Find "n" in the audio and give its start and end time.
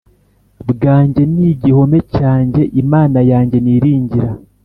1.33-1.35